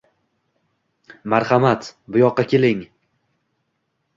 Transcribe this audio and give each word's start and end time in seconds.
Marhamat, 1.33 1.91
buyoqqa 2.17 2.49
keling. 2.55 2.85